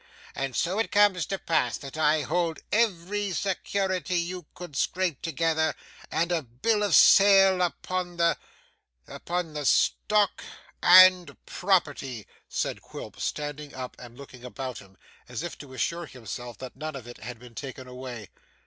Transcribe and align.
And 0.33 0.55
so 0.55 0.79
it 0.79 0.91
comes 0.91 1.27
to 1.27 1.37
pass 1.37 1.77
that 1.77 1.95
I 1.95 2.23
hold 2.23 2.57
every 2.71 3.31
security 3.33 4.15
you 4.15 4.47
could 4.55 4.75
scrape 4.75 5.21
together, 5.21 5.75
and 6.09 6.31
a 6.31 6.41
bill 6.41 6.81
of 6.81 6.95
sale 6.95 7.61
upon 7.61 8.17
the 8.17 8.35
upon 9.07 9.53
the 9.53 9.63
stock 9.63 10.43
and 10.81 11.37
property,' 11.45 12.25
said 12.49 12.81
Quilp 12.81 13.19
standing 13.19 13.75
up 13.75 13.95
and 13.99 14.17
looking 14.17 14.43
about 14.43 14.79
him, 14.79 14.97
as 15.29 15.43
if 15.43 15.55
to 15.59 15.71
assure 15.71 16.07
himself 16.07 16.57
that 16.57 16.75
none 16.75 16.95
of 16.95 17.05
it 17.07 17.17
had 17.19 17.37
been 17.37 17.53
taken 17.53 17.87
away. 17.87 18.31